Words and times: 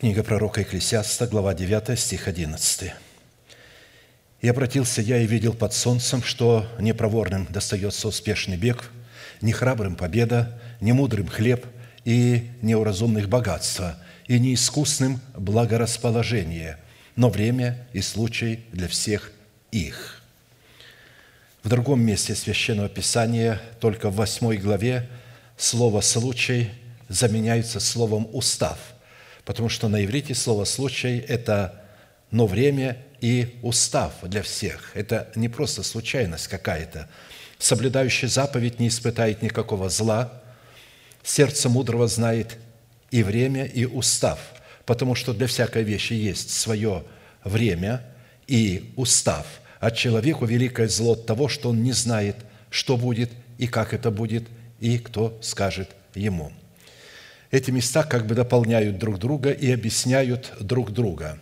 Книга 0.00 0.24
пророка 0.24 0.60
Екклесиаста, 0.60 1.28
глава 1.28 1.54
9, 1.54 1.96
стих 1.96 2.26
11. 2.26 2.92
«И 4.40 4.48
обратился 4.48 5.00
я 5.00 5.18
и 5.18 5.26
видел 5.26 5.54
под 5.54 5.72
солнцем, 5.72 6.20
что 6.20 6.66
непроворным 6.80 7.46
достается 7.48 8.08
успешный 8.08 8.56
бег, 8.56 8.90
не 9.40 9.52
храбрым 9.52 9.94
победа, 9.94 10.60
не 10.80 10.92
мудрым 10.92 11.28
хлеб 11.28 11.64
и 12.04 12.50
неуразумных 12.60 13.28
богатства, 13.28 13.96
и 14.26 14.40
неискусным 14.40 15.20
благорасположение, 15.36 16.78
но 17.14 17.30
время 17.30 17.86
и 17.92 18.02
случай 18.02 18.64
для 18.72 18.88
всех 18.88 19.30
их». 19.70 20.22
В 21.62 21.68
другом 21.68 22.02
месте 22.02 22.34
Священного 22.34 22.88
Писания, 22.88 23.60
только 23.78 24.10
в 24.10 24.16
восьмой 24.16 24.56
главе, 24.56 25.08
слово 25.56 26.00
«случай» 26.00 26.70
заменяется 27.08 27.78
словом 27.78 28.28
«устав», 28.32 28.93
потому 29.44 29.68
что 29.68 29.88
на 29.88 30.04
иврите 30.04 30.34
слово 30.34 30.64
«случай»– 30.64 31.18
это 31.28 31.82
«но 32.30 32.46
время» 32.46 32.98
и 33.20 33.58
«устав» 33.62 34.12
для 34.22 34.42
всех. 34.42 34.90
Это 34.94 35.28
не 35.34 35.48
просто 35.48 35.82
случайность 35.82 36.48
какая-то. 36.48 37.08
Соблюдающий 37.58 38.28
заповедь 38.28 38.80
не 38.80 38.88
испытает 38.88 39.42
никакого 39.42 39.88
зла. 39.88 40.42
Сердце 41.22 41.68
мудрого 41.68 42.08
знает 42.08 42.56
и 43.10 43.22
время, 43.22 43.64
и 43.64 43.84
устав, 43.84 44.38
потому 44.84 45.14
что 45.14 45.32
для 45.32 45.46
всякой 45.46 45.84
вещи 45.84 46.14
есть 46.14 46.50
свое 46.50 47.04
время 47.44 48.02
и 48.46 48.92
устав, 48.96 49.46
а 49.80 49.90
человеку 49.90 50.44
великое 50.44 50.88
зло 50.88 51.12
от 51.12 51.26
того, 51.26 51.48
что 51.48 51.70
он 51.70 51.82
не 51.82 51.92
знает, 51.92 52.36
что 52.70 52.96
будет 52.96 53.30
и 53.58 53.66
как 53.66 53.94
это 53.94 54.10
будет, 54.10 54.44
и 54.80 54.98
кто 54.98 55.38
скажет 55.40 55.90
ему– 56.14 56.52
эти 57.54 57.70
места 57.70 58.02
как 58.02 58.26
бы 58.26 58.34
дополняют 58.34 58.98
друг 58.98 59.20
друга 59.20 59.52
и 59.52 59.70
объясняют 59.70 60.52
друг 60.58 60.92
друга. 60.92 61.38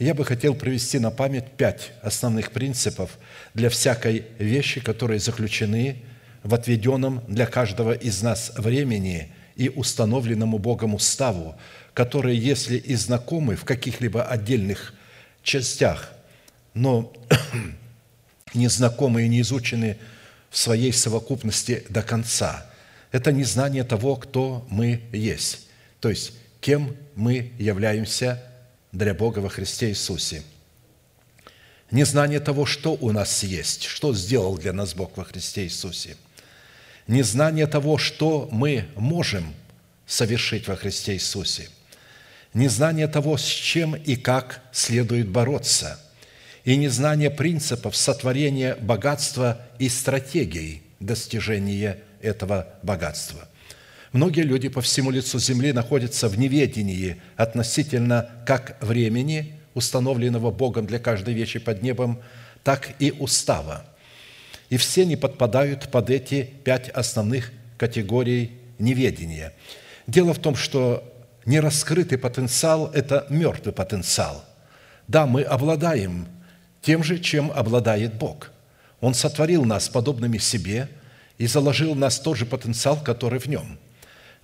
Я 0.00 0.12
бы 0.12 0.24
хотел 0.24 0.56
привести 0.56 0.98
на 0.98 1.12
память 1.12 1.52
пять 1.52 1.92
основных 2.02 2.50
принципов 2.50 3.16
для 3.54 3.68
всякой 3.68 4.24
вещи, 4.40 4.80
которые 4.80 5.20
заключены 5.20 6.02
в 6.42 6.52
отведенном 6.52 7.22
для 7.28 7.46
каждого 7.46 7.92
из 7.92 8.22
нас 8.22 8.50
времени 8.56 9.32
и 9.54 9.68
установленному 9.68 10.58
Богом 10.58 10.96
уставу, 10.96 11.54
которые, 11.94 12.36
если 12.36 12.76
и 12.76 12.96
знакомы 12.96 13.54
в 13.54 13.64
каких-либо 13.64 14.24
отдельных 14.24 14.94
частях, 15.44 16.12
но 16.74 17.12
не 18.54 18.66
знакомы 18.66 19.26
и 19.26 19.28
не 19.28 19.42
изучены 19.42 19.96
в 20.50 20.58
своей 20.58 20.92
совокупности 20.92 21.84
до 21.88 22.02
конца– 22.02 22.66
это 23.12 23.30
незнание 23.30 23.84
того, 23.84 24.16
кто 24.16 24.66
мы 24.68 25.02
есть, 25.12 25.68
то 26.00 26.08
есть 26.08 26.32
кем 26.60 26.96
мы 27.14 27.52
являемся 27.58 28.42
для 28.90 29.14
Бога 29.14 29.40
во 29.40 29.48
Христе 29.48 29.90
Иисусе. 29.90 30.42
Незнание 31.90 32.40
того, 32.40 32.64
что 32.64 32.94
у 32.94 33.12
нас 33.12 33.42
есть, 33.42 33.84
что 33.84 34.14
сделал 34.14 34.56
для 34.56 34.72
нас 34.72 34.94
Бог 34.94 35.16
во 35.16 35.24
Христе 35.24 35.64
Иисусе. 35.64 36.16
Незнание 37.06 37.66
того, 37.66 37.98
что 37.98 38.48
мы 38.50 38.86
можем 38.96 39.52
совершить 40.06 40.68
во 40.68 40.76
Христе 40.76 41.14
Иисусе. 41.14 41.68
Незнание 42.54 43.08
того, 43.08 43.36
с 43.36 43.44
чем 43.44 43.94
и 43.94 44.16
как 44.16 44.62
следует 44.72 45.28
бороться. 45.28 46.00
И 46.64 46.76
незнание 46.76 47.28
принципов 47.28 47.94
сотворения 47.94 48.74
богатства 48.76 49.60
и 49.78 49.88
стратегий 49.90 50.82
достижения 51.00 51.98
этого 52.22 52.68
богатства. 52.82 53.48
Многие 54.12 54.42
люди 54.42 54.68
по 54.68 54.82
всему 54.82 55.10
лицу 55.10 55.38
земли 55.38 55.72
находятся 55.72 56.28
в 56.28 56.38
неведении 56.38 57.20
относительно 57.36 58.30
как 58.46 58.76
времени, 58.82 59.58
установленного 59.74 60.50
Богом 60.50 60.86
для 60.86 60.98
каждой 60.98 61.32
вещи 61.32 61.58
под 61.58 61.82
небом, 61.82 62.20
так 62.62 62.90
и 62.98 63.10
устава. 63.10 63.86
И 64.68 64.76
все 64.76 65.06
не 65.06 65.16
подпадают 65.16 65.90
под 65.90 66.10
эти 66.10 66.42
пять 66.42 66.90
основных 66.90 67.52
категорий 67.78 68.52
неведения. 68.78 69.54
Дело 70.06 70.34
в 70.34 70.38
том, 70.38 70.56
что 70.56 71.10
нераскрытый 71.46 72.18
потенциал– 72.18 72.90
это 72.94 73.26
мертвый 73.30 73.72
потенциал. 73.72 74.44
Да, 75.08 75.26
мы 75.26 75.42
обладаем 75.42 76.26
тем 76.82 77.02
же, 77.02 77.18
чем 77.18 77.50
обладает 77.50 78.14
Бог. 78.14 78.50
Он 79.00 79.14
сотворил 79.14 79.64
нас 79.64 79.88
подобными 79.88 80.36
себе– 80.36 80.90
и 81.38 81.46
заложил 81.46 81.94
в 81.94 81.98
нас 81.98 82.20
тот 82.20 82.36
же 82.36 82.46
потенциал, 82.46 83.02
который 83.02 83.38
в 83.38 83.46
нем. 83.46 83.78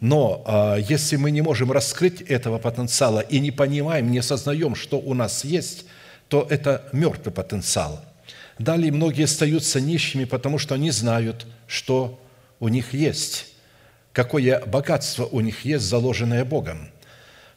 Но 0.01 0.43
а, 0.47 0.77
если 0.77 1.17
мы 1.17 1.31
не 1.31 1.43
можем 1.43 1.73
раскрыть 1.73 2.21
этого 2.23 2.59
потенциала 2.59 3.21
и 3.21 3.41
не 3.41 3.51
понимаем, 3.51 4.11
не 4.11 4.19
осознаем, 4.19 4.75
что 4.75 4.99
у 4.99 5.15
нас 5.15 5.45
есть, 5.45 5.87
то 6.29 6.47
это 6.49 6.89
мертвый 6.93 7.33
потенциал. 7.33 8.01
Далее 8.59 8.93
многие 8.93 9.25
остаются 9.25 9.81
нищими, 9.81 10.25
потому 10.25 10.59
что 10.59 10.75
они 10.75 10.91
знают, 10.91 11.47
что 11.67 12.21
у 12.61 12.69
них 12.69 12.93
есть, 12.93 13.47
какое 14.13 14.65
богатство 14.67 15.27
у 15.27 15.41
них 15.41 15.65
есть, 15.65 15.85
заложенное 15.85 16.45
Богом. 16.45 16.91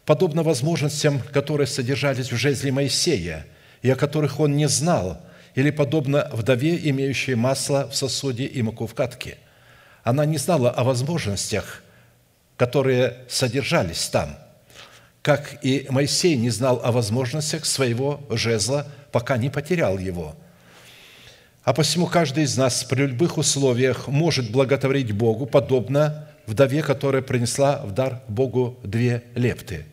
Подобно 0.06 0.44
возможностям, 0.44 1.22
которые 1.32 1.68
содержались 1.68 2.32
в 2.32 2.36
жезле 2.36 2.72
Моисея, 2.72 3.46
и 3.82 3.90
о 3.90 3.96
которых 3.96 4.40
он 4.40 4.56
не 4.56 4.68
знал– 4.68 5.22
или 5.56 5.70
подобно 5.72 6.30
вдове, 6.32 6.78
имеющей 6.90 7.36
масло 7.36 7.88
в 7.90 7.96
сосуде 7.96 8.46
и 8.46 8.62
муку 8.62 8.88
в 8.88 8.94
катке. 8.94 9.38
Она 10.04 10.26
не 10.26 10.38
знала 10.38 10.72
о 10.72 10.84
возможностях, 10.84 11.84
которые 12.58 13.20
содержались 13.28 14.08
там, 14.08 14.38
как 15.22 15.64
и 15.64 15.86
Моисей 15.90 16.36
не 16.36 16.50
знал 16.50 16.82
о 16.84 16.92
возможностях 16.92 17.66
своего 17.66 18.22
жезла, 18.30 18.88
пока 19.12 19.38
не 19.38 19.50
потерял 19.50 19.98
его. 19.98 20.36
А 21.64 21.74
посему 21.74 22.08
каждый 22.08 22.46
из 22.46 22.58
нас 22.58 22.84
при 22.84 23.06
любых 23.06 23.38
условиях 23.38 24.08
может 24.08 24.50
благотворить 24.52 25.12
Богу, 25.12 25.46
подобно 25.46 26.28
вдове, 26.48 26.82
которая 26.82 27.22
принесла 27.22 27.82
в 27.84 27.92
дар 27.92 28.22
Богу 28.28 28.80
две 28.84 29.24
лепты. 29.36 29.86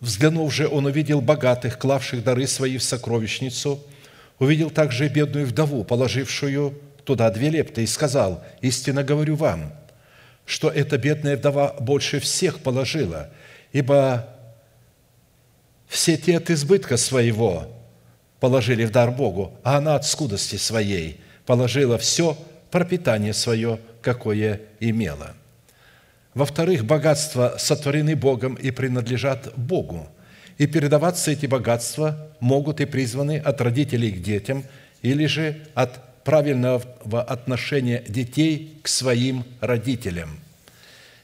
Взглянув 0.00 0.52
же, 0.52 0.66
он 0.66 0.86
увидел 0.86 1.20
богатых, 1.20 1.78
клавших 1.78 2.24
дары 2.24 2.46
свои 2.46 2.78
в 2.78 2.82
сокровищницу– 2.82 3.84
Увидел 4.38 4.70
также 4.70 5.08
бедную 5.08 5.46
вдову, 5.46 5.84
положившую 5.84 6.78
туда 7.04 7.30
две 7.30 7.50
лепты, 7.50 7.82
и 7.82 7.86
сказал, 7.86 8.42
«Истинно 8.60 9.02
говорю 9.04 9.36
вам, 9.36 9.72
что 10.46 10.68
эта 10.68 10.98
бедная 10.98 11.36
вдова 11.36 11.74
больше 11.80 12.20
всех 12.20 12.60
положила, 12.60 13.30
ибо 13.72 14.28
все 15.86 16.16
те 16.16 16.38
от 16.38 16.50
избытка 16.50 16.96
своего 16.96 17.68
положили 18.40 18.84
в 18.84 18.90
дар 18.90 19.10
Богу, 19.10 19.56
а 19.62 19.76
она 19.76 19.94
от 19.94 20.04
скудости 20.06 20.56
своей 20.56 21.20
положила 21.46 21.98
все 21.98 22.36
пропитание 22.70 23.34
свое, 23.34 23.78
какое 24.00 24.60
имела». 24.80 25.34
Во-вторых, 26.34 26.86
богатства 26.86 27.56
сотворены 27.58 28.16
Богом 28.16 28.54
и 28.54 28.70
принадлежат 28.70 29.52
Богу– 29.56 30.08
и 30.62 30.66
передаваться 30.68 31.32
эти 31.32 31.46
богатства 31.46 32.28
могут 32.38 32.80
и 32.80 32.84
призваны 32.84 33.36
от 33.36 33.60
родителей 33.60 34.12
к 34.12 34.22
детям 34.22 34.62
или 35.02 35.26
же 35.26 35.56
от 35.74 36.22
правильного 36.22 36.84
отношения 37.20 38.04
детей 38.06 38.78
к 38.80 38.86
своим 38.86 39.44
родителям. 39.60 40.38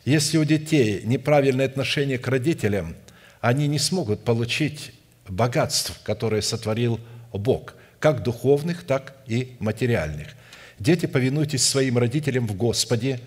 Если 0.04 0.38
у 0.38 0.44
детей 0.44 1.03
неправильное 1.04 1.66
отношение 1.66 2.19
к 2.19 2.27
родителям, 2.27 2.97
они 3.41 3.69
не 3.69 3.78
смогут 3.78 4.25
получить 4.25 4.93
богатств, 5.28 6.00
которые 6.03 6.43
сотворил 6.43 6.98
Бог, 7.32 7.75
как 8.00 8.25
духовных, 8.25 8.82
так 8.82 9.15
и 9.28 9.54
материальных. 9.60 10.27
Дети, 10.81 11.06
повинуйтесь 11.06 11.65
своим 11.65 11.97
родителям 11.97 12.48
в 12.48 12.56
Господе, 12.56 13.21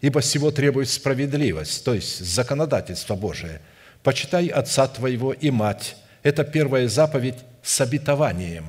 ибо 0.00 0.20
всего 0.20 0.50
требует 0.50 0.88
справедливость, 0.88 1.84
то 1.84 1.92
есть 1.92 2.24
законодательство 2.24 3.14
Божие– 3.14 3.60
«Почитай 4.08 4.46
отца 4.46 4.88
твоего 4.88 5.34
и 5.34 5.50
мать». 5.50 5.94
Это 6.22 6.42
первая 6.42 6.88
заповедь 6.88 7.34
с 7.62 7.78
обетованием. 7.78 8.64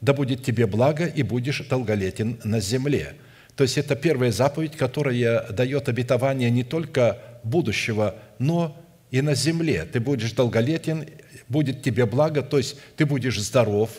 «Да 0.00 0.14
будет 0.14 0.42
тебе 0.42 0.66
благо, 0.66 1.04
и 1.04 1.22
будешь 1.22 1.60
долголетен 1.68 2.40
на 2.44 2.60
земле». 2.60 3.12
То 3.56 3.64
есть 3.64 3.76
это 3.76 3.94
первая 3.94 4.32
заповедь, 4.32 4.78
которая 4.78 5.52
дает 5.52 5.90
обетование 5.90 6.50
не 6.50 6.64
только 6.64 7.18
будущего, 7.44 8.14
но 8.38 8.74
и 9.10 9.20
на 9.20 9.34
земле. 9.34 9.84
Ты 9.84 10.00
будешь 10.00 10.32
долголетен, 10.32 11.04
будет 11.50 11.82
тебе 11.82 12.06
благо, 12.06 12.40
то 12.40 12.56
есть 12.56 12.78
ты 12.96 13.04
будешь 13.04 13.38
здоров, 13.38 13.90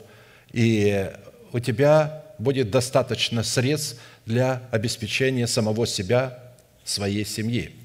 и 0.52 1.12
у 1.54 1.60
тебя 1.60 2.24
будет 2.40 2.72
достаточно 2.72 3.44
средств 3.44 4.02
для 4.26 4.64
обеспечения 4.72 5.46
самого 5.46 5.86
себя, 5.86 6.40
своей 6.84 7.24
семьи. 7.24 7.81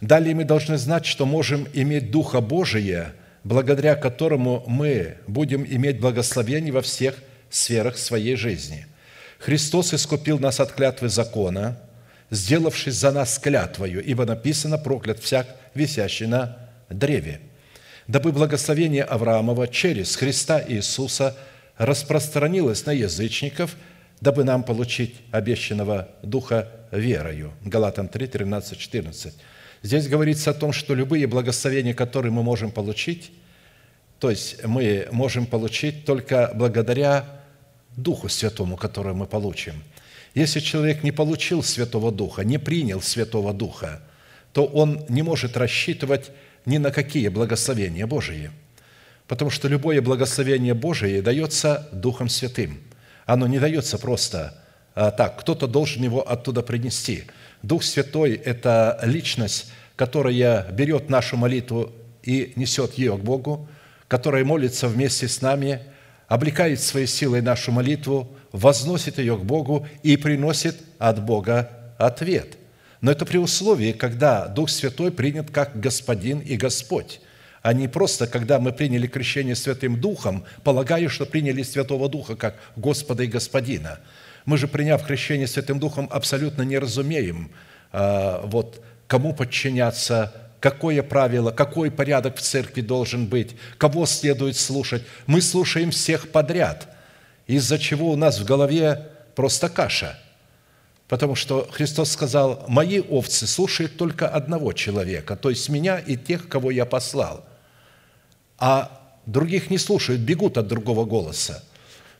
Далее 0.00 0.34
мы 0.34 0.44
должны 0.44 0.76
знать, 0.76 1.06
что 1.06 1.24
можем 1.26 1.66
иметь 1.72 2.10
Духа 2.10 2.40
Божия, 2.40 3.14
благодаря 3.44 3.94
которому 3.94 4.64
мы 4.66 5.16
будем 5.26 5.64
иметь 5.64 6.00
благословение 6.00 6.72
во 6.72 6.82
всех 6.82 7.14
сферах 7.48 7.96
своей 7.96 8.36
жизни. 8.36 8.86
Христос 9.38 9.94
искупил 9.94 10.38
нас 10.38 10.60
от 10.60 10.72
клятвы 10.72 11.08
закона, 11.08 11.78
сделавшись 12.30 12.94
за 12.94 13.12
нас 13.12 13.38
клятвою, 13.38 14.02
ибо 14.04 14.26
написано 14.26 14.78
«проклят 14.78 15.20
всяк, 15.20 15.46
висящий 15.74 16.26
на 16.26 16.58
древе, 16.90 17.40
дабы 18.06 18.32
благословение 18.32 19.04
Авраамова 19.04 19.68
через 19.68 20.16
Христа 20.16 20.62
Иисуса 20.66 21.36
распространилось 21.76 22.86
на 22.86 22.92
язычников, 22.92 23.76
дабы 24.20 24.44
нам 24.44 24.62
получить 24.62 25.16
обещанного 25.30 26.08
Духа 26.22 26.68
верою». 26.90 27.52
Галатам 27.62 28.08
3, 28.08 28.26
13, 28.26 28.78
14. 28.78 29.34
Здесь 29.86 30.08
говорится 30.08 30.50
о 30.50 30.54
том, 30.54 30.72
что 30.72 30.94
любые 30.96 31.28
благословения, 31.28 31.94
которые 31.94 32.32
мы 32.32 32.42
можем 32.42 32.72
получить, 32.72 33.30
то 34.18 34.30
есть 34.30 34.64
мы 34.64 35.06
можем 35.12 35.46
получить 35.46 36.04
только 36.04 36.50
благодаря 36.56 37.40
Духу 37.96 38.28
Святому, 38.28 38.76
который 38.76 39.14
мы 39.14 39.26
получим. 39.26 39.74
Если 40.34 40.58
человек 40.58 41.04
не 41.04 41.12
получил 41.12 41.62
Святого 41.62 42.10
Духа, 42.10 42.42
не 42.42 42.58
принял 42.58 43.00
Святого 43.00 43.54
Духа, 43.54 44.02
то 44.52 44.64
он 44.66 45.06
не 45.08 45.22
может 45.22 45.56
рассчитывать 45.56 46.32
ни 46.64 46.78
на 46.78 46.90
какие 46.90 47.28
благословения 47.28 48.08
Божии. 48.08 48.50
Потому 49.28 49.52
что 49.52 49.68
любое 49.68 50.02
благословение 50.02 50.74
Божие 50.74 51.22
дается 51.22 51.88
Духом 51.92 52.28
Святым. 52.28 52.80
Оно 53.24 53.46
не 53.46 53.60
дается 53.60 53.98
просто 53.98 54.60
а, 54.96 55.12
так. 55.12 55.38
Кто-то 55.38 55.68
должен 55.68 56.02
его 56.02 56.28
оттуда 56.28 56.62
принести. 56.62 57.26
Дух 57.62 57.82
Святой– 57.82 58.32
это 58.44 58.98
личность, 59.02 59.72
которая 59.96 60.70
берет 60.72 61.08
нашу 61.08 61.36
молитву 61.36 61.92
и 62.22 62.52
несет 62.56 62.94
ее 62.94 63.16
к 63.16 63.20
Богу, 63.20 63.68
которая 64.08 64.44
молится 64.44 64.88
вместе 64.88 65.28
с 65.28 65.40
нами, 65.40 65.80
облекает 66.28 66.80
своей 66.80 67.06
силой 67.06 67.40
нашу 67.40 67.72
молитву, 67.72 68.36
возносит 68.52 69.18
ее 69.18 69.36
к 69.36 69.42
Богу 69.42 69.86
и 70.02 70.16
приносит 70.16 70.76
от 70.98 71.24
Бога 71.24 71.70
ответ. 71.98 72.56
Но 73.00 73.10
это 73.10 73.26
при 73.26 73.38
условии, 73.38 73.92
когда 73.92 74.46
Дух 74.46 74.70
Святой 74.70 75.12
принят 75.12 75.50
как 75.50 75.78
Господин 75.78 76.40
и 76.40 76.56
Господь, 76.56 77.20
а 77.62 77.72
не 77.72 77.88
просто, 77.88 78.26
когда 78.26 78.58
мы 78.58 78.72
приняли 78.72 79.06
крещение 79.06 79.56
Святым 79.56 80.00
Духом, 80.00 80.44
полагая, 80.62 81.08
что 81.08 81.26
приняли 81.26 81.62
Святого 81.62 82.08
Духа 82.08 82.36
как 82.36 82.56
Господа 82.76 83.24
и 83.24 83.26
Господина. 83.26 83.98
Мы 84.46 84.58
же, 84.58 84.68
приняв 84.68 85.04
крещение 85.04 85.48
Святым 85.48 85.80
Духом, 85.80 86.08
абсолютно 86.10 86.62
не 86.62 86.78
разумеем, 86.78 87.50
а, 87.92 88.40
вот, 88.46 88.80
кому 89.08 89.34
подчиняться, 89.34 90.32
какое 90.60 91.02
правило, 91.02 91.50
какой 91.50 91.90
порядок 91.90 92.36
в 92.36 92.40
церкви 92.40 92.80
должен 92.80 93.26
быть, 93.26 93.56
кого 93.76 94.06
следует 94.06 94.56
слушать. 94.56 95.02
Мы 95.26 95.42
слушаем 95.42 95.90
всех 95.90 96.30
подряд, 96.30 96.88
из-за 97.48 97.78
чего 97.78 98.10
у 98.10 98.16
нас 98.16 98.38
в 98.38 98.44
голове 98.44 99.08
просто 99.34 99.68
каша. 99.68 100.16
Потому 101.08 101.34
что 101.34 101.68
Христос 101.72 102.12
сказал, 102.12 102.64
«Мои 102.68 103.00
овцы 103.00 103.48
слушают 103.48 103.96
только 103.96 104.28
одного 104.28 104.72
человека, 104.72 105.36
то 105.36 105.50
есть 105.50 105.68
меня 105.68 105.98
и 105.98 106.16
тех, 106.16 106.48
кого 106.48 106.70
я 106.70 106.84
послал, 106.84 107.44
а 108.58 109.00
других 109.26 109.70
не 109.70 109.78
слушают, 109.78 110.20
бегут 110.20 110.56
от 110.56 110.68
другого 110.68 111.04
голоса». 111.04 111.64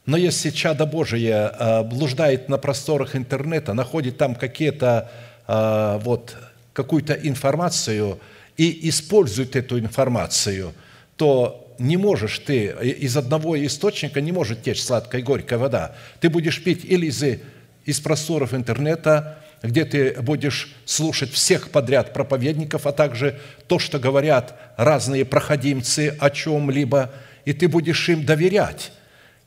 Но 0.06 0.16
если 0.16 0.50
чадо 0.50 0.86
Божие 0.86 1.34
а, 1.34 1.82
блуждает 1.82 2.48
на 2.48 2.58
просторах 2.58 3.16
интернета, 3.16 3.74
находит 3.74 4.16
там 4.16 4.36
какие-то 4.36 5.10
а, 5.46 5.98
вот 5.98 6.36
какую-то 6.72 7.14
информацию 7.14 8.20
и 8.56 8.88
использует 8.88 9.56
эту 9.56 9.78
информацию, 9.78 10.72
то 11.16 11.74
не 11.78 11.96
можешь 11.96 12.38
ты, 12.38 12.66
из 12.66 13.16
одного 13.16 13.62
источника 13.66 14.20
не 14.20 14.32
может 14.32 14.62
течь 14.62 14.82
сладкая 14.82 15.20
и 15.20 15.24
горькая 15.24 15.58
вода. 15.58 15.96
Ты 16.20 16.30
будешь 16.30 16.62
пить 16.62 16.84
или 16.84 17.06
из, 17.06 17.22
из 17.84 18.00
просторов 18.00 18.54
интернета, 18.54 19.38
где 19.62 19.84
ты 19.84 20.20
будешь 20.22 20.74
слушать 20.84 21.32
всех 21.32 21.70
подряд 21.70 22.12
проповедников, 22.12 22.86
а 22.86 22.92
также 22.92 23.38
то, 23.66 23.78
что 23.78 23.98
говорят 23.98 24.58
разные 24.76 25.24
проходимцы 25.24 26.16
о 26.18 26.30
чем-либо, 26.30 27.12
и 27.44 27.52
ты 27.52 27.68
будешь 27.68 28.08
им 28.08 28.24
доверять. 28.24 28.92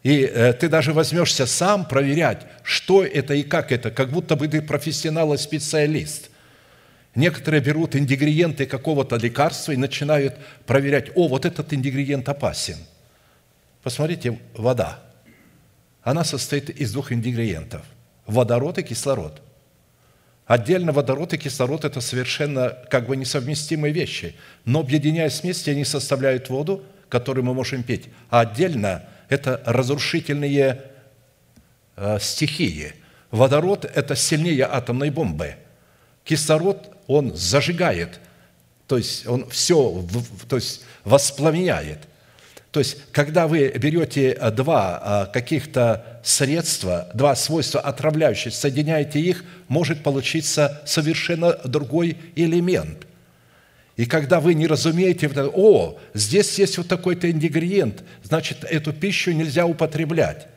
И 0.03 0.21
э, 0.21 0.53
ты 0.53 0.69
даже 0.69 0.93
возьмешься 0.93 1.45
сам 1.45 1.85
проверять, 1.85 2.45
что 2.63 3.03
это 3.03 3.33
и 3.33 3.43
как 3.43 3.71
это, 3.71 3.91
как 3.91 4.09
будто 4.09 4.35
бы 4.35 4.47
ты 4.47 4.61
профессионал 4.61 5.33
и 5.33 5.37
специалист– 5.37 6.29
Некоторые 7.15 7.61
берут 7.61 7.95
ингредиенты 7.95 8.65
какого-то 8.65 9.15
лекарства 9.17 9.71
и 9.71 9.77
начинают 9.77 10.37
проверять, 10.65 11.11
о, 11.15 11.27
вот 11.27 11.45
этот 11.45 11.73
ингредиент 11.73 12.29
опасен. 12.29 12.77
Посмотрите, 13.81 14.39
вода. 14.55 14.99
Она 16.03 16.23
состоит 16.23 16.69
из 16.69 16.93
двух 16.93 17.11
ингредиентов– 17.11 17.81
водород 18.25 18.77
и 18.77 18.83
кислород. 18.83 19.41
Отдельно 20.45 20.91
водород 20.91 21.33
и 21.33 21.37
кислород– 21.37 21.83
это 21.85 21.99
совершенно 21.99 22.77
как 22.89 23.07
бы 23.07 23.17
несовместимые 23.17 23.93
вещи, 23.93 24.35
но 24.65 24.79
объединяясь 24.79 25.41
вместе, 25.41 25.71
они 25.71 25.85
составляют 25.85 26.49
воду, 26.49 26.83
которую 27.09 27.43
мы 27.43 27.53
можем 27.53 27.83
пить. 27.83 28.05
А 28.29 28.41
отдельно– 28.41 29.03
это 29.29 29.61
разрушительные 29.65 30.81
э, 31.95 32.17
стихии. 32.19 32.93
Водород– 33.31 33.85
это 33.95 34.15
сильнее 34.15 34.65
атомной 34.65 35.11
бомбы. 35.11 35.55
Кислород 36.23 36.97
он 37.07 37.35
зажигает, 37.35 38.19
то 38.87 38.97
есть 38.97 39.27
он 39.27 39.49
все 39.49 40.05
то 40.47 40.55
есть 40.57 40.83
воспламеняет. 41.03 41.99
То 42.71 42.79
есть, 42.79 42.97
когда 43.11 43.47
вы 43.47 43.69
берете 43.69 44.31
а, 44.31 44.51
два 44.51 44.99
а, 45.01 45.25
каких-то 45.25 46.21
средства, 46.23 47.09
два 47.15 47.35
свойства 47.35 47.81
отравляющих, 47.81 48.53
соединяете 48.53 49.19
их, 49.19 49.43
может 49.67 50.03
получиться 50.03 50.81
совершенно 50.85 51.53
другой 51.65 52.17
элемент. 52.35 53.07
И 53.99 54.05
когда 54.05 54.39
вы 54.39 54.53
не 54.53 54.65
разумеете, 54.65 55.29
о, 55.53 55.99
здесь 56.13 56.57
есть 56.57 56.77
вот 56.77 56.87
такой-то 56.87 57.29
ингредиент, 57.29 58.03
значит, 58.23 58.63
эту 58.63 58.93
пищу 58.93 59.31
нельзя 59.31 59.65
употреблять. 59.65 60.47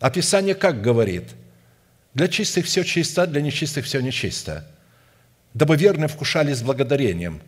Описание 0.00 0.56
как 0.56 0.82
говорит? 0.82 1.24
Для 2.14 2.26
чистых 2.26 2.66
все 2.66 2.82
чисто, 2.82 3.26
для 3.26 3.40
нечистых 3.40 3.84
все 3.84 4.00
нечисто 4.00 4.66
дабы 5.56 5.76
верно 5.76 6.06
вкушали 6.06 6.52
с 6.52 6.60
благодарением. 6.60 7.40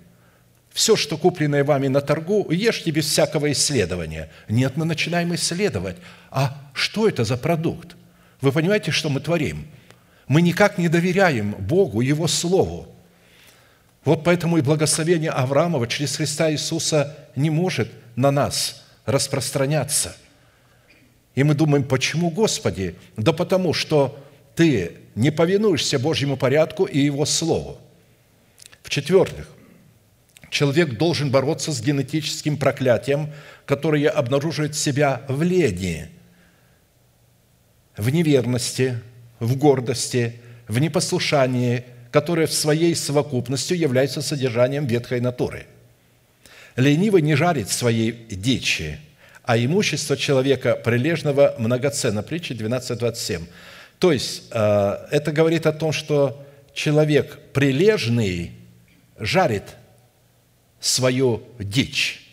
Все, 0.73 0.97
что 0.97 1.19
купленное 1.19 1.63
вами 1.63 1.89
на 1.89 2.01
торгу, 2.01 2.51
ешьте 2.51 2.91
без 2.91 3.05
всякого 3.05 3.53
исследования. 3.53 4.31
Нет, 4.49 4.77
мы 4.77 4.87
начинаем 4.87 5.35
исследовать. 5.35 5.97
А 6.31 6.71
что 6.73 7.07
это 7.07 7.25
за 7.25 7.37
продукт? 7.37 7.97
Вы 8.41 8.51
понимаете, 8.51 8.93
что 8.93 9.11
мы 9.11 9.21
творим? 9.21 9.67
Мы 10.27 10.41
никак 10.41 10.79
не 10.79 10.89
доверяем 10.89 11.53
Богу, 11.59 12.01
Его 12.01 12.29
Слову. 12.29 12.95
Вот 14.09 14.25
поэтому 14.25 14.57
и 14.57 14.63
благословение 14.63 15.31
Авраамова 15.31 15.87
через 15.87 16.17
Христа 16.17 16.51
Иисуса 16.51 17.15
не 17.37 17.51
может 17.51 17.91
на 18.17 18.31
нас 18.31 18.83
распространяться. 19.05 20.17
И 21.35 21.43
мы 21.43 21.53
думаем, 21.53 21.85
почему, 21.85 22.31
Господи? 22.31 22.95
Да 23.19 23.35
потому 23.35 23.75
что 23.75 24.19
ты 24.55 24.93
не 25.15 25.31
повинуешься 25.31 25.99
Божьему 25.99 26.39
порядку 26.39 26.87
и 26.87 26.99
Его 26.99 27.27
Слову. 27.27 27.77
В-четвертых, 28.83 29.47
человек 30.49 30.97
должен 30.97 31.31
бороться 31.31 31.71
с 31.71 31.83
генетическим 31.83 32.57
проклятием, 32.57 33.31
которое 33.67 34.09
обнаруживает 34.09 34.75
себя 34.75 35.21
в 35.29 35.43
лени, 35.43 36.09
в 37.95 38.09
неверности, 38.09 39.01
в 39.39 39.55
гордости, 39.59 40.41
в 40.67 40.79
непослушании, 40.79 41.85
которое 42.11 42.47
в 42.47 42.53
своей 42.53 42.95
совокупностью 42.95 43.77
является 43.77 44.23
содержанием 44.23 44.87
ветхой 44.87 45.21
натуры. 45.21 45.67
Ленивый 46.77 47.23
не 47.23 47.35
жарит 47.35 47.69
своей 47.69 48.13
дичи, 48.31 48.99
а 49.43 49.59
имущество 49.59 50.17
человека 50.17 50.77
прилежного 50.77 51.55
многоценно. 51.59 52.23
Притча 52.23 52.55
12.27. 52.55 53.45
То 53.99 54.13
есть, 54.13 54.45
э, 54.51 55.07
это 55.11 55.33
говорит 55.33 55.67
о 55.67 55.73
том, 55.73 55.93
что 55.93 56.45
человек 56.73 57.39
прилежный– 57.53 58.53
жарит 59.19 59.65
свою 60.81 61.43
дичь. 61.59 62.25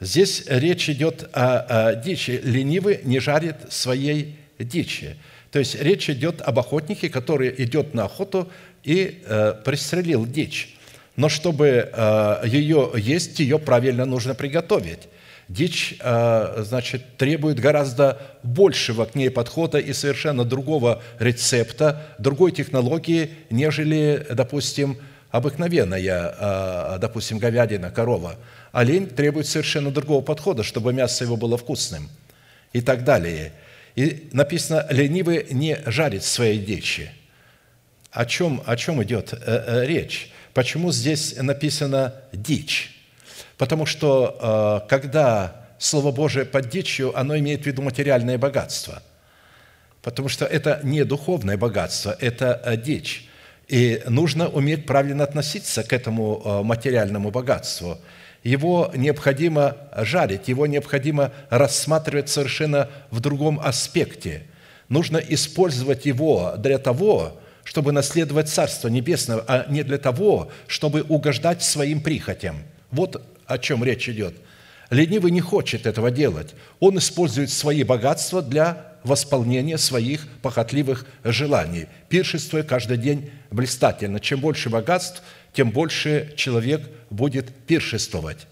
Здесь 0.00 0.44
речь 0.46 0.88
идет 0.88 1.28
о, 1.32 1.90
о 1.90 1.94
дичи. 1.94 2.40
Ленивый 2.42 3.00
не 3.04 3.20
жарит 3.20 3.56
своей 3.70 4.36
дичи. 4.58 5.16
То 5.50 5.58
есть 5.58 5.80
речь 5.80 6.08
идет 6.08 6.40
об 6.42 6.58
охотнике, 6.58 7.08
который 7.08 7.54
идет 7.58 7.94
на 7.94 8.04
охоту 8.04 8.48
и 8.84 9.22
э, 9.24 9.54
пристрелил 9.64 10.26
дичь. 10.26 10.76
Но 11.16 11.28
чтобы 11.28 11.90
э, 11.92 12.42
ее 12.46 12.92
есть, 12.96 13.40
ее 13.40 13.58
правильно 13.58 14.04
нужно 14.04 14.34
приготовить. 14.34 15.08
Дичь, 15.48 15.96
э, 15.98 16.62
значит, 16.64 17.16
требует 17.16 17.58
гораздо 17.58 18.18
большего 18.44 19.04
к 19.06 19.16
ней 19.16 19.30
подхода 19.30 19.78
и 19.78 19.92
совершенно 19.92 20.44
другого 20.44 21.02
рецепта, 21.18 22.06
другой 22.18 22.52
технологии, 22.52 23.30
нежели, 23.50 24.24
допустим, 24.30 24.98
обыкновенная, 25.30 26.34
а, 26.38 26.98
допустим, 26.98 27.38
говядина, 27.38 27.90
корова. 27.90 28.36
Олень 28.72 29.06
требует 29.06 29.46
совершенно 29.46 29.90
другого 29.90 30.22
подхода, 30.22 30.62
чтобы 30.62 30.92
мясо 30.92 31.24
его 31.24 31.36
было 31.36 31.56
вкусным 31.56 32.08
и 32.72 32.80
так 32.80 33.04
далее. 33.04 33.52
И 34.00 34.30
написано, 34.32 34.86
ленивый 34.88 35.46
не 35.50 35.76
жарит 35.84 36.24
своей 36.24 36.58
дичи. 36.58 37.10
О 38.10 38.24
чем, 38.24 38.62
о 38.64 38.74
чем 38.74 39.02
идет 39.02 39.34
э, 39.34 39.38
э, 39.44 39.86
речь? 39.86 40.30
Почему 40.54 40.90
здесь 40.90 41.36
написано 41.36 42.14
«дичь»? 42.32 42.96
Потому 43.58 43.84
что 43.84 44.86
когда 44.88 45.66
Слово 45.78 46.12
Божие 46.12 46.46
под 46.46 46.70
дичью, 46.70 47.16
оно 47.16 47.36
имеет 47.36 47.64
в 47.64 47.66
виду 47.66 47.82
материальное 47.82 48.38
богатство. 48.38 49.02
Потому 50.00 50.30
что 50.30 50.46
это 50.46 50.80
не 50.82 51.04
духовное 51.04 51.58
богатство, 51.58 52.16
это 52.18 52.80
дичь. 52.82 53.28
И 53.68 54.02
нужно 54.08 54.48
уметь 54.48 54.86
правильно 54.86 55.24
относиться 55.24 55.82
к 55.82 55.92
этому 55.92 56.62
материальному 56.64 57.30
богатству– 57.30 57.98
его 58.42 58.90
необходимо 58.94 59.76
жарить, 59.96 60.48
его 60.48 60.66
необходимо 60.66 61.32
рассматривать 61.50 62.28
совершенно 62.28 62.88
в 63.10 63.20
другом 63.20 63.60
аспекте. 63.60 64.44
Нужно 64.88 65.18
использовать 65.18 66.06
его 66.06 66.54
для 66.56 66.78
того, 66.78 67.40
чтобы 67.64 67.92
наследовать 67.92 68.48
Царство 68.48 68.88
Небесное, 68.88 69.42
а 69.46 69.66
не 69.68 69.82
для 69.82 69.98
того, 69.98 70.50
чтобы 70.66 71.02
угождать 71.02 71.62
своим 71.62 72.00
прихотям. 72.00 72.62
Вот 72.90 73.22
о 73.46 73.58
чем 73.58 73.84
речь 73.84 74.08
идет. 74.08 74.34
Ленивый 74.90 75.30
не 75.30 75.40
хочет 75.40 75.86
этого 75.86 76.10
делать. 76.10 76.54
Он 76.80 76.98
использует 76.98 77.50
свои 77.50 77.84
богатства 77.84 78.42
для 78.42 78.90
восполнения 79.04 79.78
своих 79.78 80.26
похотливых 80.42 81.06
желаний, 81.24 81.86
пиршествуя 82.08 82.62
каждый 82.62 82.96
день 82.96 83.30
блистательно. 83.50 84.20
Чем 84.20 84.40
больше 84.40 84.68
богатств, 84.68 85.22
тем 85.52 85.70
больше 85.70 86.32
человек 86.36 86.82
будет 87.10 87.54
пиршествовать. 87.66 88.46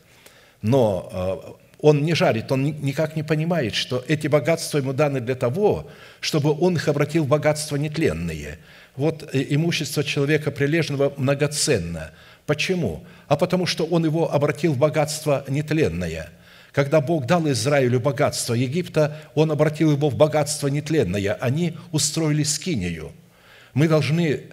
Но 0.62 1.08
э, 1.12 1.66
он 1.80 2.02
не 2.02 2.14
жарит, 2.14 2.50
он 2.50 2.64
никак 2.64 3.14
не 3.14 3.22
понимает, 3.22 3.74
что 3.74 4.04
эти 4.08 4.26
богатства 4.26 4.78
ему 4.78 4.92
даны 4.92 5.20
для 5.20 5.36
того, 5.36 5.88
чтобы 6.20 6.58
он 6.58 6.74
их 6.74 6.88
обратил 6.88 7.24
в 7.24 7.28
богатства 7.28 7.76
нетленные. 7.76 8.58
Вот 8.96 9.28
э, 9.32 9.46
имущество 9.50 10.02
человека 10.02 10.50
прилежного 10.50 11.12
многоценно. 11.16 12.10
Почему? 12.46 13.04
А 13.28 13.36
потому 13.36 13.66
что 13.66 13.84
он 13.84 14.04
его 14.04 14.32
обратил 14.32 14.72
в 14.72 14.78
богатство 14.78 15.44
нетленное. 15.48 16.30
Когда 16.72 17.00
Бог 17.00 17.26
дал 17.26 17.48
Израилю 17.50 18.00
богатство 18.00 18.54
Египта, 18.54 19.20
Он 19.34 19.50
обратил 19.50 19.90
его 19.90 20.10
в 20.10 20.16
богатство 20.16 20.68
нетленное. 20.68 21.34
Они 21.34 21.76
устроили 21.92 22.42
скинию. 22.42 23.12
Мы 23.74 23.88
должны 23.88 24.44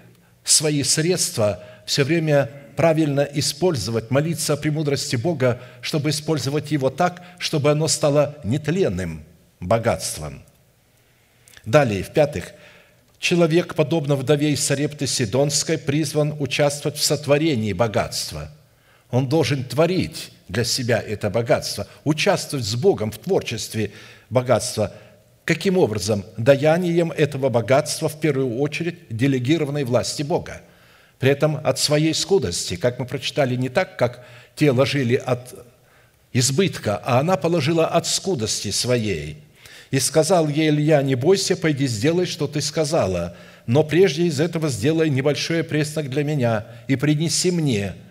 свои 0.44 0.84
средства 0.84 1.64
все 1.86 2.04
время 2.04 2.50
правильно 2.76 3.22
использовать, 3.22 4.12
молиться 4.12 4.54
о 4.54 4.58
премудрости 4.58 5.16
Бога, 5.16 5.62
чтобы 5.82 6.10
использовать 6.10 6.72
его 6.72 6.90
так, 6.90 7.24
чтобы 7.40 7.72
оно 7.72 7.88
стало 7.88 8.38
нетленным 8.44 9.24
богатством. 9.60 10.44
Далее, 11.66 12.04
в-пятых, 12.04 12.52
человек, 13.18 13.76
подобно 13.76 14.16
вдове 14.16 14.52
из 14.52 14.64
Сарепты 14.64 15.08
Сидонской, 15.08 15.78
призван 15.78 16.36
участвовать 16.40 16.98
в 16.98 17.04
сотворении 17.04 17.74
богатства. 17.74 18.52
Он 19.10 19.30
должен 19.30 19.64
творить 19.64 20.32
для 20.48 20.64
себя 20.64 21.00
это 21.00 21.30
богатство, 21.30 21.88
участвовать 22.04 22.66
с 22.66 22.76
Богом 22.76 23.12
в 23.12 23.18
творчестве 23.18 23.92
богатства. 24.30 24.92
Каким 25.44 25.78
образом? 25.78 26.26
Даянием 26.38 27.12
этого 27.12 27.50
богатства, 27.50 28.10
в 28.10 28.20
первую 28.20 28.60
очередь, 28.60 28.98
делегированной 29.10 29.86
власти 29.86 30.24
Бога– 30.24 30.62
при 31.20 31.30
этом 31.30 31.60
от 31.64 31.80
своей 31.80 32.14
скудости, 32.14 32.76
как 32.76 33.00
мы 33.00 33.06
прочитали, 33.06 33.56
не 33.56 33.70
так, 33.70 33.98
как 33.98 34.26
те 34.56 34.72
ложили 34.72 35.16
от 35.16 35.54
избытка, 36.34 37.02
а 37.04 37.20
она 37.20 37.38
положила 37.38 37.88
от 37.88 38.08
скудости 38.08 38.72
своей. 38.72 39.38
И 39.92 40.00
сказал 40.00 40.48
ей 40.48 40.70
Илья, 40.70 41.02
не 41.02 41.16
бойся, 41.16 41.56
пойди 41.56 41.88
сделай, 41.88 42.26
что 42.26 42.48
ты 42.48 42.62
сказала, 42.62 43.36
но 43.66 43.84
прежде 43.84 44.24
из 44.24 44.40
этого 44.40 44.70
сделай 44.70 45.10
небольшой 45.10 45.64
преснок 45.64 46.10
для 46.10 46.24
меня 46.24 46.66
и 46.88 46.96
принеси 46.96 47.52
мне– 47.52 47.96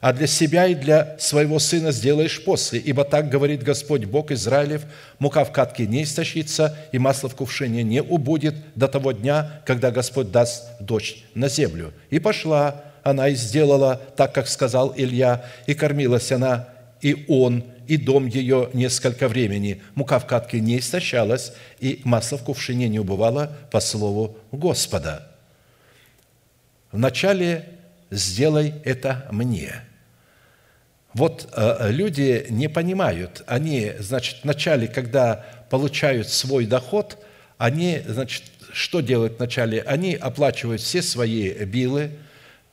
а 0.00 0.12
для 0.12 0.26
себя 0.26 0.66
и 0.66 0.74
для 0.74 1.16
своего 1.18 1.58
сына 1.58 1.92
сделаешь 1.92 2.44
после. 2.44 2.78
Ибо 2.78 3.04
так 3.04 3.28
говорит 3.28 3.62
Господь 3.62 4.04
Бог 4.04 4.30
Израилев, 4.30 4.82
мука 5.18 5.44
в 5.44 5.52
катке 5.52 5.86
не 5.86 6.02
истощится, 6.02 6.76
и 6.92 6.98
масло 6.98 7.28
в 7.28 7.34
кувшине 7.34 7.82
не 7.82 8.02
убудет 8.02 8.54
до 8.74 8.88
того 8.88 9.12
дня, 9.12 9.62
когда 9.64 9.90
Господь 9.90 10.30
даст 10.30 10.64
дождь 10.80 11.24
на 11.34 11.48
землю. 11.48 11.92
И 12.10 12.18
пошла 12.18 12.82
она 13.02 13.28
и 13.28 13.34
сделала 13.34 14.00
так, 14.16 14.34
как 14.34 14.48
сказал 14.48 14.92
Илья, 14.96 15.44
и 15.66 15.74
кормилась 15.74 16.32
она, 16.32 16.68
и 17.00 17.24
он, 17.28 17.64
и 17.86 17.96
дом 17.96 18.26
ее 18.26 18.68
несколько 18.72 19.28
времени. 19.28 19.80
Мука 19.94 20.18
в 20.18 20.26
катке 20.26 20.60
не 20.60 20.78
истощалась, 20.78 21.52
и 21.78 22.00
масло 22.04 22.36
в 22.36 22.42
кувшине 22.42 22.88
не 22.88 22.98
убывало 22.98 23.56
по 23.70 23.80
слову 23.80 24.36
Господа. 24.50 25.28
Вначале 26.90 27.75
сделай 28.10 28.74
это 28.84 29.26
мне. 29.30 29.82
Вот 31.14 31.48
э, 31.52 31.90
люди 31.90 32.46
не 32.50 32.68
понимают, 32.68 33.42
они, 33.46 33.92
значит, 33.98 34.40
вначале, 34.42 34.86
когда 34.86 35.46
получают 35.70 36.28
свой 36.28 36.66
доход, 36.66 37.18
они, 37.56 38.02
значит, 38.06 38.42
что 38.72 39.00
делают 39.00 39.38
вначале? 39.38 39.80
Они 39.82 40.14
оплачивают 40.14 40.82
все 40.82 41.00
свои 41.00 41.52
билы, 41.64 42.10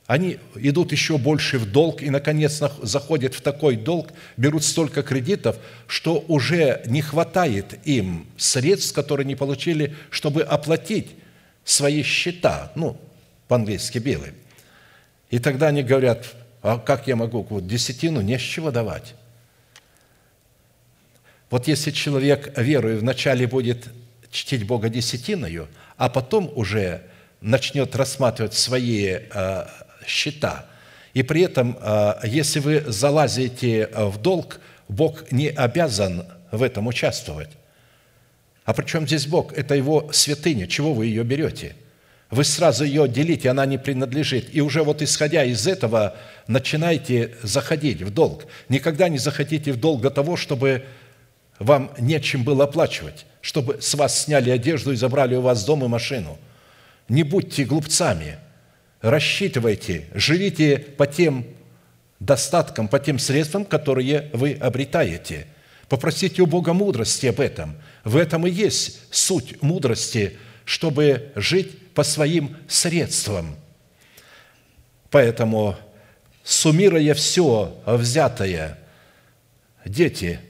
они 0.06 0.38
идут 0.56 0.92
еще 0.92 1.16
больше 1.16 1.58
в 1.58 1.70
долг 1.70 2.02
и, 2.02 2.10
наконец, 2.10 2.62
заходят 2.82 3.32
в 3.34 3.40
такой 3.40 3.76
долг, 3.76 4.10
берут 4.36 4.62
столько 4.62 5.02
кредитов, 5.02 5.56
что 5.86 6.22
уже 6.28 6.82
не 6.84 7.00
хватает 7.00 7.78
им 7.86 8.26
средств, 8.36 8.94
которые 8.94 9.24
они 9.24 9.34
получили, 9.34 9.94
чтобы 10.10 10.42
оплатить 10.42 11.12
свои 11.64 12.02
счета, 12.02 12.70
ну, 12.74 13.00
по-английски 13.48 13.96
билы. 13.96 14.34
И 15.34 15.40
тогда 15.40 15.66
они 15.66 15.82
говорят, 15.82 16.26
а 16.62 16.78
как 16.78 17.08
я 17.08 17.16
могу? 17.16 17.44
Вот 17.50 17.66
десятину 17.66 18.20
не 18.20 18.38
с 18.38 18.40
чего 18.40 18.70
давать. 18.70 19.16
Вот 21.50 21.66
если 21.66 21.90
человек, 21.90 22.56
веруя, 22.56 22.98
вначале 22.98 23.48
будет 23.48 23.88
чтить 24.30 24.64
Бога 24.64 24.88
десятиною, 24.88 25.66
а 25.96 26.08
потом 26.08 26.52
уже 26.54 27.02
начнет 27.40 27.96
рассматривать 27.96 28.54
свои 28.54 29.06
э, 29.08 29.66
счета, 30.06 30.66
и 31.14 31.24
при 31.24 31.40
этом, 31.40 31.78
э, 31.80 32.14
если 32.22 32.60
вы 32.60 32.84
залазите 32.86 33.88
в 33.92 34.18
долг, 34.18 34.60
Бог 34.88 35.32
не 35.32 35.48
обязан 35.48 36.28
в 36.52 36.62
этом 36.62 36.86
участвовать. 36.86 37.50
А 38.64 38.72
при 38.72 38.86
чем 38.86 39.04
здесь 39.04 39.26
Бог? 39.26 39.52
Это 39.52 39.74
Его 39.74 40.12
святыня. 40.12 40.68
Чего 40.68 40.94
вы 40.94 41.06
ее 41.06 41.24
берете? 41.24 41.74
Вы 42.34 42.42
сразу 42.42 42.84
ее 42.84 43.06
делите, 43.06 43.48
она 43.48 43.64
не 43.64 43.78
принадлежит. 43.78 44.48
И 44.52 44.60
уже 44.60 44.82
вот 44.82 45.02
исходя 45.02 45.44
из 45.44 45.68
этого 45.68 46.16
начинайте 46.48 47.36
заходить 47.42 48.02
в 48.02 48.10
долг. 48.10 48.46
Никогда 48.68 49.08
не 49.08 49.18
заходите 49.18 49.72
в 49.72 49.78
долг 49.78 50.02
до 50.02 50.10
того, 50.10 50.36
чтобы 50.36 50.84
вам 51.60 51.92
нечем 51.96 52.42
было 52.42 52.64
оплачивать, 52.64 53.24
чтобы 53.40 53.80
с 53.80 53.94
вас 53.94 54.22
сняли 54.22 54.50
одежду 54.50 54.90
и 54.90 54.96
забрали 54.96 55.36
у 55.36 55.42
вас 55.42 55.64
дом 55.64 55.84
и 55.84 55.88
машину. 55.88 56.36
Не 57.08 57.22
будьте 57.22 57.64
глупцами, 57.64 58.38
рассчитывайте, 59.00 60.06
живите 60.14 60.78
по 60.78 61.06
тем 61.06 61.46
достаткам, 62.18 62.88
по 62.88 62.98
тем 62.98 63.20
средствам, 63.20 63.64
которые 63.64 64.30
вы 64.32 64.54
обретаете. 64.54 65.46
Попросите 65.88 66.42
у 66.42 66.46
Бога 66.46 66.72
мудрости 66.72 67.26
об 67.26 67.38
этом. 67.38 67.76
В 68.02 68.16
этом 68.16 68.44
и 68.44 68.50
есть 68.50 69.02
суть 69.12 69.62
мудрости, 69.62 70.36
чтобы 70.64 71.32
жить 71.34 71.92
по 71.92 72.02
своим 72.02 72.56
средствам. 72.68 73.56
Поэтому, 75.10 75.76
суммируя 76.42 77.14
все 77.14 77.80
взятое, 77.86 78.78
дети, 79.84 80.40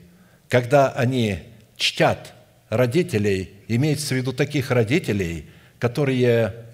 когда 0.48 0.90
они 0.90 1.40
чтят 1.76 2.32
родителей, 2.70 3.52
имеется 3.68 4.14
в 4.14 4.16
виду 4.16 4.32
таких 4.32 4.70
родителей, 4.70 5.48
которые 5.78 6.64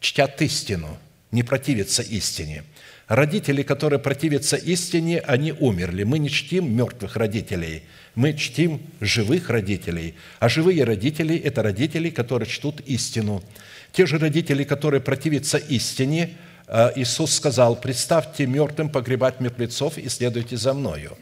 чтят 0.00 0.40
истину, 0.42 0.98
не 1.30 1.42
противятся 1.42 2.02
истине. 2.02 2.64
Родители, 3.08 3.62
которые 3.62 4.00
противятся 4.00 4.56
истине, 4.56 5.20
они 5.20 5.52
умерли. 5.52 6.02
Мы 6.02 6.18
не 6.18 6.30
чтим 6.30 6.76
мертвых 6.76 7.16
родителей– 7.16 7.82
мы 8.16 8.32
чтим 8.32 8.80
живых 9.00 9.50
родителей, 9.50 10.14
а 10.40 10.48
живые 10.48 10.84
родители– 10.84 11.36
это 11.44 11.62
родители, 11.62 12.08
которые 12.08 12.48
чтут 12.48 12.80
истину. 12.80 13.42
Те 13.92 14.06
же 14.06 14.18
родители, 14.18 14.64
которые 14.64 15.02
противятся 15.02 15.58
истине, 15.58 16.30
э, 16.66 16.92
Иисус 16.96 17.34
сказал, 17.34 17.76
«Представьте 17.76 18.46
мертвым 18.46 18.88
погребать 18.88 19.40
мертвецов 19.40 19.98
и 19.98 20.08
следуйте 20.08 20.56
за 20.56 20.72
Мною». 20.72 21.16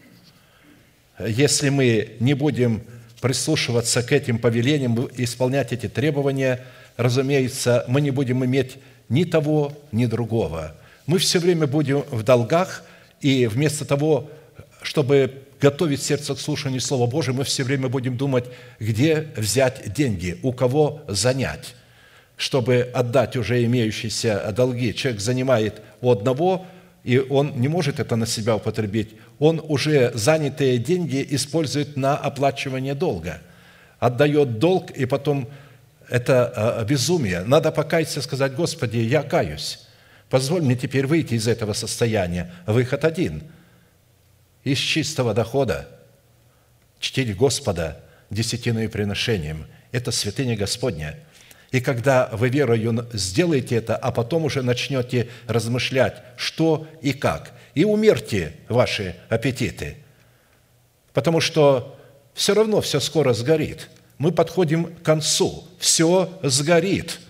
Если 1.19 1.69
мы 1.69 2.13
не 2.21 2.35
будем 2.35 2.85
прислушиваться 3.21 4.05
к 4.05 4.13
этим 4.13 4.39
повелениям, 4.39 5.09
исполнять 5.17 5.73
эти 5.73 5.89
требования, 5.89 6.65
разумеется, 6.97 7.85
мы 7.89 8.01
не 8.01 8.13
будем 8.13 8.45
иметь 8.45 8.77
ни 9.09 9.25
того, 9.25 9.73
ни 9.93 10.07
другого. 10.07 10.75
Мы 11.07 11.19
все 11.19 11.39
время 11.39 11.67
будем 11.67 12.05
в 12.11 12.23
долгах, 12.23 12.83
и 13.21 13.47
вместо 13.47 13.85
того, 13.85 14.31
чтобы 14.83 15.43
готовить 15.61 16.03
сердце 16.03 16.35
к 16.35 16.41
слушанию 16.41 16.81
Слова 16.81 17.07
Божьего, 17.07 17.37
мы 17.37 17.45
все 17.45 17.65
время 17.65 17.89
будем 17.89 18.17
думать, 18.17 18.45
где 18.79 19.29
взять 19.37 19.93
деньги, 19.93 20.39
у 20.43 20.53
кого 20.53 21.03
занять, 21.09 21.75
чтобы 22.37 22.91
отдать 22.93 23.37
уже 23.37 23.65
имеющиеся 23.65 24.53
долги. 24.53 24.95
Человек 24.95 25.21
занимает 25.21 25.81
у 26.01 26.11
одного 26.11 26.67
и 27.05 27.19
он 27.19 27.61
не 27.61 27.69
может 27.69 28.01
это 28.01 28.17
на 28.17 28.27
себя 28.27 28.57
употребить, 28.57 29.11
он 29.39 29.63
уже 29.69 30.11
занятые 30.15 30.79
деньги 30.79 31.25
использует 31.31 31.97
на 31.97 32.17
оплачивание 32.17 32.95
долга. 32.95 33.41
Отдает 33.99 34.59
долг, 34.59 34.91
и 34.91 35.05
потом 35.05 35.49
это 36.09 36.53
а, 36.55 36.85
безумие. 36.85 37.43
Надо 37.43 37.73
покаяться 37.73 38.21
и 38.21 38.23
сказать, 38.23 38.55
Господи, 38.55 38.99
я 38.99 39.23
каюсь. 39.23 39.81
Позволь 40.31 40.63
мне 40.63 40.77
теперь 40.77 41.07
выйти 41.07 41.35
из 41.35 41.49
этого 41.49 41.73
состояния. 41.73 42.53
Выход 42.67 43.05
один. 43.05 43.43
Из 44.65 44.79
чистого 44.79 45.35
дохода 45.35 45.89
чтить 46.99 47.37
Господа 47.37 48.01
десятиной 48.31 48.89
приношением. 48.89 49.67
Это 49.93 50.11
святыня 50.11 50.57
Господня– 50.57 51.19
и 51.75 51.81
когда 51.81 52.29
вы 52.31 52.51
верою 52.51 53.05
сделаете 53.13 53.75
это, 53.75 53.97
а 53.97 54.13
потом 54.13 54.45
уже 54.45 54.63
начнете 54.63 55.29
размышлять, 55.49 56.23
что 56.37 56.87
и 57.03 57.13
как, 57.13 57.53
и 57.75 57.85
умерьте 57.85 58.55
ваши 58.69 59.17
аппетиты, 59.29 59.97
потому 61.13 61.41
что 61.41 61.99
все 62.33 62.55
равно 62.55 62.81
все 62.81 63.01
скоро 63.01 63.33
сгорит. 63.33 63.89
Мы 64.19 64.33
подходим 64.33 64.95
к 64.95 65.03
концу, 65.03 65.65
все 65.79 66.39
сгорит. 66.43 67.21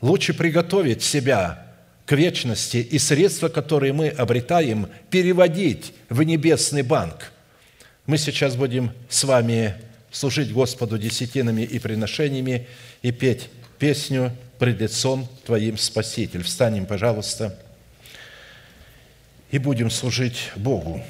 Лучше 0.00 0.34
приготовить 0.34 1.02
себя 1.02 1.66
к 2.06 2.12
вечности 2.12 2.76
и 2.76 2.98
средства, 2.98 3.48
которые 3.48 3.92
мы 3.92 4.08
обретаем, 4.08 4.88
переводить 5.10 5.94
в 6.08 6.22
небесный 6.22 6.82
банк. 6.82 7.32
Мы 8.06 8.18
сейчас 8.18 8.56
будем 8.56 8.92
с 9.08 9.24
вами 9.24 9.74
служить 10.10 10.52
Господу 10.52 10.98
десятинами 10.98 11.62
и 11.62 11.78
приношениями 11.78 12.66
и 13.00 13.12
петь 13.12 13.48
песню 13.78 14.36
«Пред 14.58 14.80
лицом 14.80 15.28
Твоим, 15.46 15.78
Спаситель». 15.78 16.42
Встанем, 16.42 16.86
пожалуйста, 16.86 17.58
и 19.50 19.58
будем 19.58 19.90
служить 19.90 20.50
Богу. 20.56 21.02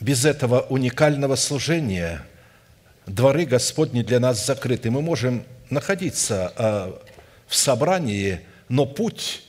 Без 0.00 0.24
этого 0.24 0.60
уникального 0.60 1.36
служения 1.36 2.22
дворы 3.06 3.46
Господни 3.46 4.02
для 4.02 4.20
нас 4.20 4.44
закрыты. 4.44 4.90
Мы 4.90 5.02
можем 5.02 5.44
находиться 5.70 6.52
а, 6.56 7.02
в 7.46 7.54
собрании, 7.54 8.40
но 8.68 8.86
путь 8.86 9.42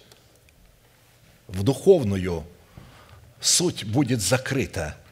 в 1.48 1.64
духовную 1.64 2.44
суть 3.40 3.84
будет 3.86 4.22
закрыта– 4.22 4.98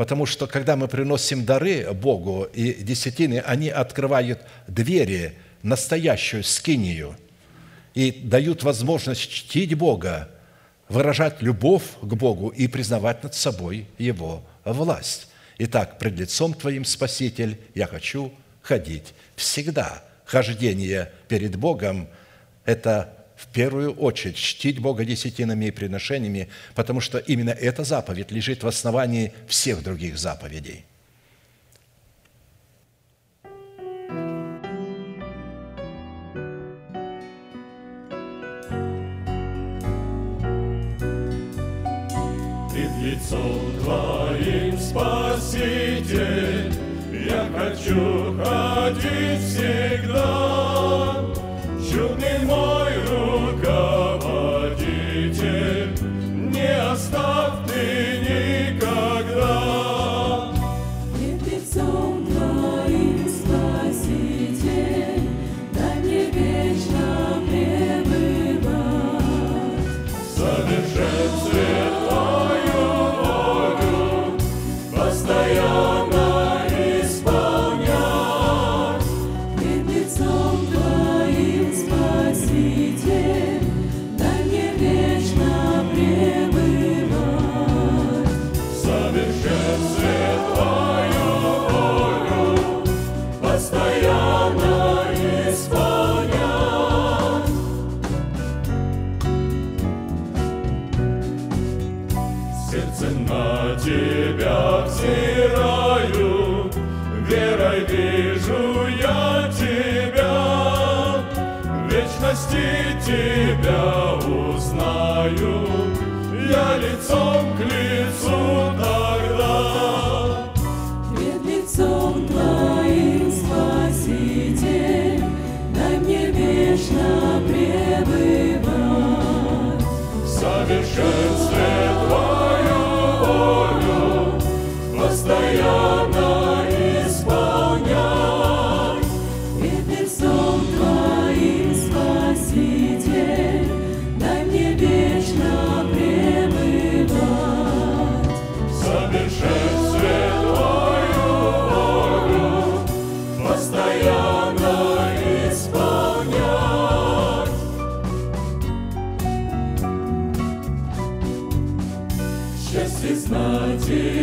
Потому 0.00 0.24
что, 0.24 0.46
когда 0.46 0.76
мы 0.76 0.88
приносим 0.88 1.44
дары 1.44 1.92
Богу 1.92 2.44
и 2.54 2.72
десятины, 2.72 3.42
они 3.44 3.68
открывают 3.68 4.40
двери, 4.66 5.34
настоящую 5.62 6.42
скинию, 6.42 7.18
и 7.92 8.10
дают 8.10 8.62
возможность 8.62 9.30
чтить 9.30 9.74
Бога, 9.74 10.30
выражать 10.88 11.42
любовь 11.42 11.82
к 12.00 12.14
Богу 12.14 12.48
и 12.48 12.66
признавать 12.66 13.22
над 13.22 13.34
собой 13.34 13.88
Его 13.98 14.42
власть. 14.72 15.28
Итак, 15.58 15.98
пред 15.98 16.18
лицом 16.18 16.54
Твоим, 16.54 16.84
Спаситель, 16.84 17.58
я 17.74 17.86
хочу 17.86 18.32
ходить 18.62 19.14
всегда. 19.36 20.02
Хождение 20.24 21.10
перед 21.28 21.56
Богом– 21.56 22.08
это 22.64 23.16
в 23.36 23.46
первую 23.48 23.92
очередь 23.94 24.36
чтить 24.36 24.78
Бога 24.78 25.04
десятинами 25.04 25.66
и 25.66 25.70
приношениями, 25.70 26.48
потому 26.74 27.00
что 27.00 27.18
именно 27.18 27.50
эта 27.50 27.84
заповедь 27.84 28.30
лежит 28.30 28.62
в 28.62 28.68
основании 28.68 29.32
всех 29.48 29.82
других 29.82 30.18
заповедей. 30.18 30.84
Пред 42.72 42.96
лицом 43.02 43.72
Твоим, 43.82 44.19
хочу 47.70 48.34
ходить 48.44 49.40
всегда, 49.44 49.79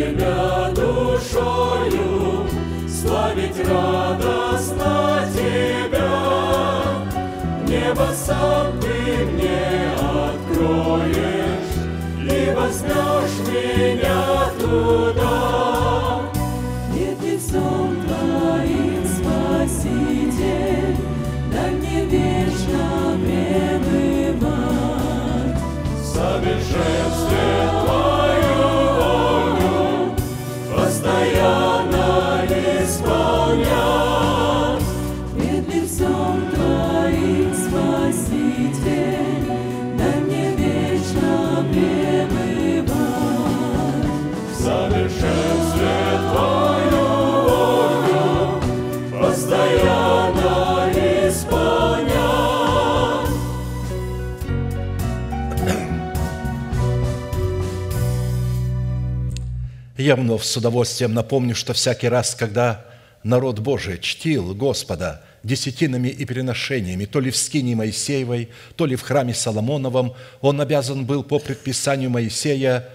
Тебя 0.08 0.70
душою, 0.74 2.46
славить 2.88 3.58
радостно 3.68 5.20
Тебя. 5.34 6.12
Небо 7.66 8.08
сам 8.14 8.80
Ты 8.80 9.26
мне 9.26 9.92
откроешь, 10.00 11.12
и 12.22 12.54
возьмешь 12.54 13.38
меня 13.48 14.24
туда. 14.58 16.22
Пред 16.94 17.18
лицом 17.22 17.88
Твоим, 18.06 19.04
Спаситель, 19.04 20.96
дай 21.52 21.70
мне 21.72 21.98
вечно 22.06 22.86
пребывать. 23.84 24.78
Совершенстве 26.02 27.77
я 60.08 60.16
вновь 60.16 60.42
с 60.42 60.56
удовольствием 60.56 61.12
напомню, 61.12 61.54
что 61.54 61.74
всякий 61.74 62.08
раз, 62.08 62.34
когда 62.34 62.82
народ 63.22 63.58
Божий 63.58 63.98
чтил 63.98 64.54
Господа 64.54 65.22
десятинами 65.42 66.08
и 66.08 66.24
переношениями, 66.24 67.04
то 67.04 67.20
ли 67.20 67.30
в 67.30 67.36
скине 67.36 67.76
Моисеевой, 67.76 68.48
то 68.76 68.86
ли 68.86 68.96
в 68.96 69.02
храме 69.02 69.34
Соломоновом, 69.34 70.14
он 70.40 70.62
обязан 70.62 71.04
был 71.04 71.22
по 71.22 71.38
предписанию 71.38 72.08
Моисея 72.08 72.88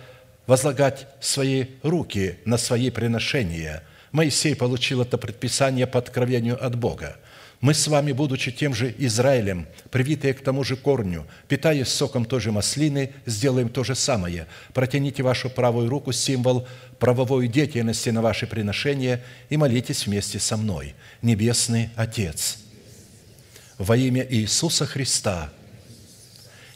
возлагать 0.47 1.06
свои 1.19 1.65
руки 1.84 2.39
на 2.45 2.58
свои 2.58 2.89
приношения. 2.89 3.84
Моисей 4.12 4.56
получил 4.56 5.04
это 5.04 5.19
предписание 5.19 5.86
по 5.86 5.99
откровению 5.99 6.58
от 6.65 6.76
Бога. 6.76 7.17
Мы 7.63 7.73
с 7.73 7.88
вами, 7.88 8.12
будучи 8.12 8.52
тем 8.52 8.76
же 8.76 8.93
Израилем, 8.97 9.67
привитые 9.89 10.34
к 10.34 10.43
тому 10.43 10.65
же 10.65 10.76
корню, 10.76 11.26
питаясь 11.47 11.88
соком 11.88 12.26
той 12.26 12.41
же 12.41 12.52
маслины, 12.52 13.12
сделаем 13.26 13.69
то 13.69 13.86
же 13.86 13.95
самое. 13.95 14.47
Протяните 14.73 15.23
вашу 15.23 15.49
правую 15.49 15.88
руку, 15.88 16.12
символ 16.12 16.67
правовой 16.99 17.47
деятельности 17.47 18.10
на 18.10 18.21
ваши 18.21 18.47
приношения, 18.47 19.23
и 19.47 19.56
молитесь 19.56 20.06
вместе 20.06 20.39
со 20.39 20.58
мной. 20.58 20.93
Небесный 21.21 21.89
Отец, 21.95 22.58
во 23.78 23.95
имя 23.95 24.28
Иисуса 24.30 24.86
Христа, 24.86 25.49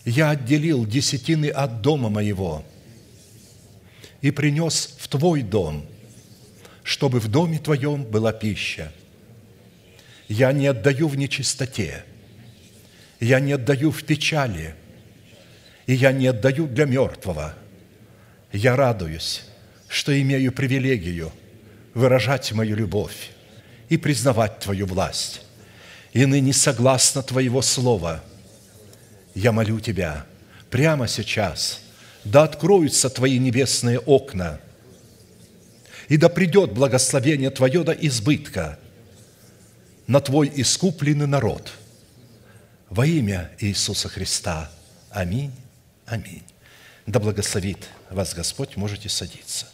я 0.06 0.30
отделил 0.30 0.86
десятины 0.86 1.50
от 1.50 1.82
дома 1.82 2.08
моего 2.08 2.64
и 4.22 4.32
принес 4.32 4.96
в 5.00 5.10
Твой 5.10 5.42
дом, 5.42 5.86
чтобы 6.84 7.20
в 7.20 7.28
доме 7.28 7.60
Твоем 7.60 8.06
была 8.06 8.32
пища– 8.32 8.94
я 10.28 10.52
не 10.52 10.68
отдаю 10.68 11.08
в 11.08 11.16
нечистоте, 11.18 12.04
я 13.20 13.40
не 13.40 13.54
отдаю 13.54 13.92
в 13.92 14.04
печали, 14.04 14.76
и 15.86 15.94
я 15.94 16.12
не 16.12 16.28
отдаю 16.28 16.68
для 16.68 16.86
мертвого. 16.86 17.56
Я 18.52 18.76
радуюсь, 18.76 19.44
что 19.88 20.20
имею 20.20 20.52
привилегию 20.52 21.32
выражать 21.94 22.52
мою 22.52 22.76
любовь 22.76 23.32
и 23.90 23.98
признавать 23.98 24.60
Твою 24.60 24.86
власть. 24.86 25.42
И 26.14 26.26
ныне 26.26 26.54
согласно 26.54 27.24
Твоего 27.24 27.62
Слова 27.62 28.24
я 29.34 29.52
молю 29.52 29.80
Тебя 29.80 30.26
прямо 30.70 31.08
сейчас, 31.08 31.82
да 32.24 32.44
откроются 32.44 33.10
Твои 33.10 33.40
небесные 33.40 34.00
окна, 34.00 34.60
и 36.10 36.18
да 36.18 36.30
придет 36.30 36.74
благословение 36.74 37.50
Твое 37.50 37.84
до 37.84 37.94
избытка– 37.94 38.78
на 40.08 40.22
Твой 40.22 40.52
искупленный 40.56 41.28
народ. 41.28 41.72
Во 42.90 43.06
имя 43.06 43.52
Иисуса 43.60 44.08
Христа. 44.08 44.72
Аминь. 45.10 45.52
Аминь. 46.06 46.44
Да 47.06 47.20
благословит 47.20 47.88
вас 48.10 48.34
Господь. 48.34 48.78
Можете 48.78 49.10
садиться. 49.10 49.68